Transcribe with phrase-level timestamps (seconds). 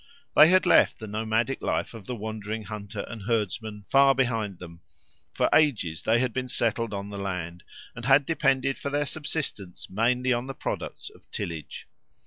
[0.35, 4.81] They had left the nomadic life of the wandering hunter and herdsman far behind them;
[5.31, 7.63] for ages they had been settled on the land,
[7.95, 11.87] and had depended for their subsistence mainly on the products of tillage.